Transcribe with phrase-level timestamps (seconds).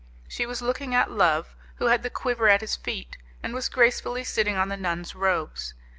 [0.27, 4.23] She was looking at Love, who had the quiver at his feet, and was gracefully
[4.23, 5.75] sitting on the nun's robes.